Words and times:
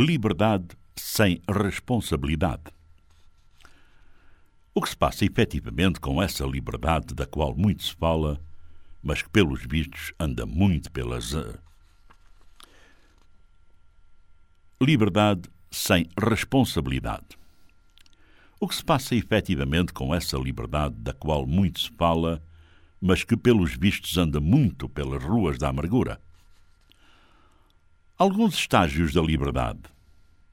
liberdade 0.00 0.68
sem 0.96 1.42
responsabilidade. 1.46 2.72
O 4.74 4.80
que 4.80 4.88
se 4.88 4.96
passa 4.96 5.26
efetivamente 5.26 6.00
com 6.00 6.22
essa 6.22 6.44
liberdade 6.46 7.14
da 7.14 7.26
qual 7.26 7.54
muito 7.54 7.82
se 7.82 7.94
fala, 7.94 8.40
mas 9.02 9.20
que, 9.20 9.28
pelos 9.28 9.62
vistos, 9.62 10.14
anda 10.18 10.46
muito 10.46 10.90
pelas. 10.90 11.34
Liberdade 14.80 15.50
sem 15.70 16.06
responsabilidade. 16.18 17.38
O 18.58 18.66
que 18.66 18.74
se 18.74 18.84
passa 18.84 19.14
efetivamente 19.14 19.92
com 19.92 20.14
essa 20.14 20.38
liberdade 20.38 20.94
da 20.96 21.12
qual 21.12 21.46
muito 21.46 21.80
se 21.80 21.90
fala, 21.90 22.42
mas 22.98 23.22
que, 23.22 23.36
pelos 23.36 23.76
vistos, 23.76 24.16
anda 24.16 24.40
muito 24.40 24.88
pelas 24.88 25.22
ruas 25.22 25.58
da 25.58 25.68
amargura? 25.68 26.18
Alguns 28.20 28.54
estágios 28.54 29.14
da 29.14 29.22
liberdade. 29.22 29.80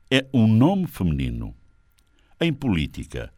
É 0.09 0.25
um 0.33 0.47
nome 0.47 0.87
feminino. 0.87 1.53
Em 2.39 2.53
política, 2.53 3.29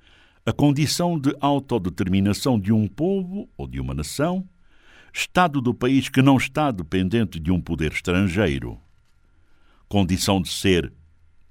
a 0.45 0.53
condição 0.53 1.19
de 1.19 1.35
autodeterminação 1.41 2.59
de 2.59 2.71
um 2.71 2.87
povo 2.87 3.49
ou 3.57 3.67
de 3.67 3.79
uma 3.79 3.91
nação, 3.91 4.47
estado 5.11 5.59
do 5.59 5.73
país 5.73 6.09
que 6.09 6.21
não 6.21 6.37
está 6.37 6.69
dependente 6.69 7.39
de 7.39 7.49
um 7.49 7.59
poder 7.59 7.91
estrangeiro, 7.91 8.79
condição 9.87 10.39
de 10.39 10.49
ser 10.49 10.93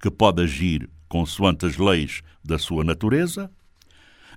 que 0.01 0.09
pode 0.09 0.41
agir 0.41 0.89
consoante 1.09 1.67
as 1.67 1.77
leis 1.77 2.23
da 2.45 2.61
sua 2.61 2.85
natureza, 2.85 3.51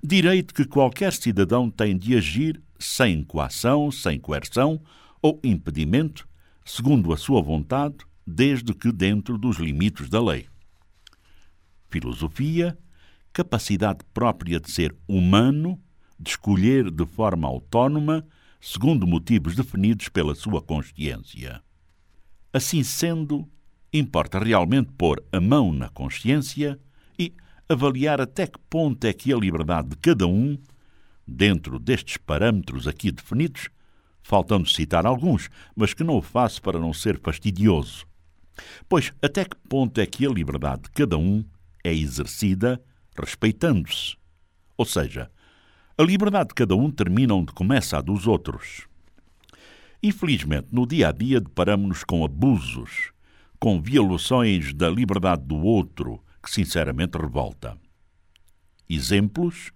direito 0.02 0.52
que 0.52 0.64
qualquer 0.64 1.12
cidadão 1.12 1.70
tem 1.70 1.96
de 1.96 2.16
agir 2.16 2.60
sem 2.76 3.22
coação, 3.22 3.92
sem 3.92 4.18
coerção 4.18 4.80
ou 5.22 5.38
impedimento, 5.44 6.28
segundo 6.64 7.12
a 7.12 7.16
sua 7.16 7.40
vontade, 7.40 7.98
desde 8.26 8.74
que 8.74 8.92
dentro 8.92 9.36
dos 9.36 9.58
limites 9.58 10.08
da 10.08 10.22
lei. 10.22 10.46
Filosofia, 11.90 12.78
capacidade 13.32 14.00
própria 14.14 14.60
de 14.60 14.70
ser 14.70 14.94
humano, 15.06 15.80
de 16.18 16.30
escolher 16.30 16.90
de 16.90 17.04
forma 17.04 17.48
autónoma, 17.48 18.24
segundo 18.60 19.06
motivos 19.06 19.56
definidos 19.56 20.08
pela 20.08 20.34
sua 20.34 20.62
consciência. 20.62 21.62
Assim 22.52 22.82
sendo, 22.84 23.48
importa 23.92 24.38
realmente 24.38 24.92
pôr 24.92 25.22
a 25.32 25.40
mão 25.40 25.72
na 25.72 25.88
consciência 25.88 26.78
e 27.18 27.34
avaliar 27.68 28.20
até 28.20 28.46
que 28.46 28.58
ponto 28.70 29.04
é 29.04 29.12
que 29.12 29.32
a 29.32 29.36
liberdade 29.36 29.88
de 29.88 29.96
cada 29.96 30.26
um, 30.26 30.56
dentro 31.26 31.78
destes 31.78 32.16
parâmetros 32.18 32.86
aqui 32.86 33.10
definidos, 33.10 33.68
faltando 34.22 34.68
citar 34.68 35.06
alguns, 35.06 35.48
mas 35.74 35.92
que 35.92 36.04
não 36.04 36.16
o 36.16 36.22
faço 36.22 36.62
para 36.62 36.78
não 36.78 36.92
ser 36.92 37.18
fastidioso, 37.20 38.06
Pois 38.88 39.12
até 39.22 39.44
que 39.44 39.56
ponto 39.68 40.00
é 40.00 40.06
que 40.06 40.26
a 40.26 40.30
liberdade 40.30 40.82
de 40.82 40.90
cada 40.90 41.16
um 41.16 41.44
é 41.84 41.92
exercida 41.92 42.82
respeitando-se? 43.16 44.16
Ou 44.76 44.84
seja, 44.84 45.30
a 45.96 46.02
liberdade 46.02 46.48
de 46.48 46.54
cada 46.54 46.74
um 46.74 46.90
termina 46.90 47.34
onde 47.34 47.52
começa 47.52 47.98
a 47.98 48.00
dos 48.00 48.26
outros. 48.26 48.86
Infelizmente, 50.02 50.68
no 50.72 50.86
dia 50.86 51.08
a 51.08 51.12
dia 51.12 51.40
deparamos-nos 51.40 52.02
com 52.02 52.24
abusos, 52.24 53.12
com 53.60 53.80
violações 53.80 54.74
da 54.74 54.90
liberdade 54.90 55.44
do 55.44 55.56
outro, 55.56 56.20
que 56.42 56.50
sinceramente 56.50 57.16
revolta. 57.16 57.78
Exemplos 58.88 59.70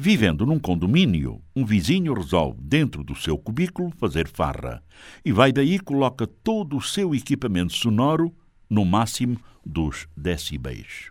Vivendo 0.00 0.46
num 0.46 0.60
condomínio, 0.60 1.42
um 1.56 1.64
vizinho 1.66 2.14
resolve, 2.14 2.60
dentro 2.62 3.02
do 3.02 3.16
seu 3.16 3.36
cubículo, 3.36 3.90
fazer 3.98 4.28
farra 4.28 4.80
e 5.24 5.32
vai 5.32 5.50
daí 5.50 5.76
coloca 5.76 6.24
todo 6.24 6.76
o 6.76 6.80
seu 6.80 7.16
equipamento 7.16 7.72
sonoro 7.72 8.32
no 8.70 8.84
máximo 8.84 9.36
dos 9.66 10.06
decibéis. 10.16 11.10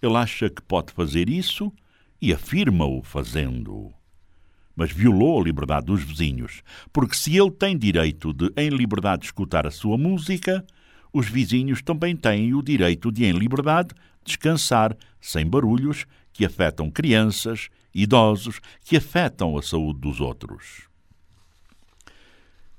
Ele 0.00 0.16
acha 0.16 0.48
que 0.48 0.62
pode 0.62 0.92
fazer 0.92 1.28
isso 1.28 1.72
e 2.22 2.32
afirma-o 2.32 3.02
fazendo. 3.02 3.92
Mas 4.76 4.92
violou 4.92 5.40
a 5.40 5.44
liberdade 5.44 5.86
dos 5.86 6.04
vizinhos, 6.04 6.62
porque 6.92 7.16
se 7.16 7.36
ele 7.36 7.50
tem 7.50 7.76
direito 7.76 8.32
de, 8.32 8.52
em 8.56 8.68
liberdade, 8.68 9.24
escutar 9.24 9.66
a 9.66 9.72
sua 9.72 9.98
música, 9.98 10.64
os 11.12 11.28
vizinhos 11.28 11.82
também 11.82 12.14
têm 12.14 12.54
o 12.54 12.62
direito 12.62 13.10
de, 13.10 13.24
em 13.24 13.32
liberdade, 13.32 13.88
descansar 14.24 14.96
sem 15.20 15.44
barulhos 15.44 16.06
que 16.32 16.44
afetam 16.44 16.88
crianças, 16.88 17.68
idosos, 18.02 18.60
que 18.84 18.96
afetam 18.96 19.56
a 19.56 19.62
saúde 19.62 20.00
dos 20.00 20.20
outros. 20.20 20.88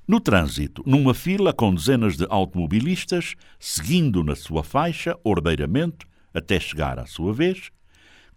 No 0.07 0.19
trânsito, 0.19 0.81
numa 0.87 1.13
fila 1.13 1.53
com 1.53 1.73
dezenas 1.73 2.17
de 2.17 2.25
automobilistas, 2.29 3.35
seguindo 3.59 4.23
na 4.23 4.35
sua 4.35 4.63
faixa, 4.63 5.15
ordeiramente, 5.23 5.99
até 6.33 6.59
chegar 6.59 6.97
à 6.97 7.05
sua 7.05 7.31
vez, 7.31 7.69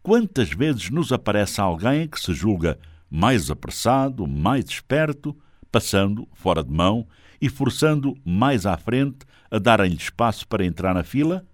quantas 0.02 0.50
vezes 0.50 0.90
nos 0.90 1.12
aparece 1.12 1.60
alguém 1.60 2.06
que 2.06 2.20
se 2.20 2.34
julga 2.34 2.78
mais 3.10 3.50
apressado, 3.50 4.26
mais 4.26 4.66
esperto, 4.66 5.34
passando 5.70 6.28
fora 6.34 6.62
de 6.62 6.70
mão 6.70 7.06
e 7.40 7.48
forçando 7.48 8.14
mais 8.24 8.66
à 8.66 8.76
frente 8.76 9.24
a 9.50 9.58
darem-lhe 9.58 9.96
espaço 9.96 10.46
para 10.46 10.66
entrar 10.66 10.94
na 10.94 11.02
fila? 11.02 11.46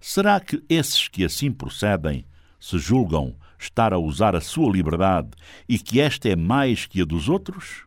Será 0.00 0.38
que 0.38 0.62
esses 0.68 1.08
que 1.08 1.24
assim 1.24 1.50
procedem 1.50 2.24
se 2.60 2.78
julgam 2.78 3.34
estar 3.62 3.92
a 3.92 3.98
usar 3.98 4.34
a 4.34 4.40
sua 4.40 4.70
liberdade 4.70 5.30
e 5.68 5.78
que 5.78 6.00
esta 6.00 6.28
é 6.28 6.36
mais 6.36 6.86
que 6.86 7.00
a 7.00 7.04
dos 7.04 7.28
outros? 7.28 7.84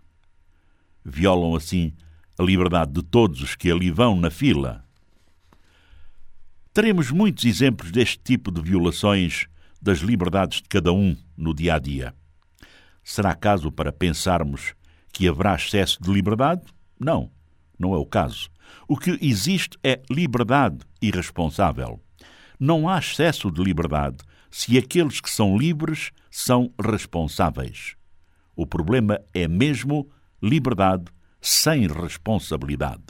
Violam 1.03 1.55
assim 1.55 1.93
a 2.37 2.43
liberdade 2.43 2.91
de 2.91 3.03
todos 3.03 3.41
os 3.41 3.55
que 3.55 3.71
ali 3.71 3.91
vão 3.91 4.15
na 4.15 4.29
fila. 4.29 4.83
Teremos 6.73 7.11
muitos 7.11 7.45
exemplos 7.45 7.91
deste 7.91 8.19
tipo 8.19 8.51
de 8.51 8.61
violações 8.61 9.47
das 9.81 9.99
liberdades 9.99 10.61
de 10.61 10.67
cada 10.67 10.91
um 10.91 11.15
no 11.37 11.53
dia 11.53 11.75
a 11.75 11.79
dia. 11.79 12.13
Será 13.03 13.33
caso 13.33 13.71
para 13.71 13.93
pensarmos 13.93 14.73
que 15.13 15.27
haverá 15.27 15.55
excesso 15.55 16.01
de 16.01 16.11
liberdade? 16.11 16.63
Não, 16.99 17.31
não 17.77 17.93
é 17.93 17.97
o 17.97 18.05
caso. 18.05 18.49
O 18.87 18.97
que 18.97 19.17
existe 19.21 19.77
é 19.83 20.01
liberdade 20.09 20.79
irresponsável. 21.01 22.01
Não 22.59 22.89
há 22.89 22.97
excesso 22.97 23.51
de 23.51 23.63
liberdade 23.63 24.17
se 24.57 24.77
aqueles 24.77 25.19
que 25.19 25.29
são 25.29 25.57
livres 25.57 26.13
são 26.31 26.73
responsáveis. 26.81 27.97
O 28.55 28.65
problema 28.65 29.19
é 29.33 29.49
mesmo 29.49 30.09
liberdade 30.41 31.11
sem 31.41 31.85
responsabilidade. 31.85 33.03